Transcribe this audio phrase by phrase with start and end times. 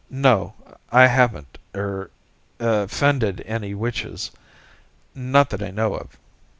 [0.09, 0.55] "No,
[0.91, 1.59] I haven't...
[1.75, 2.09] er,
[2.59, 4.31] offended any witches.
[5.13, 6.17] Not that I know of."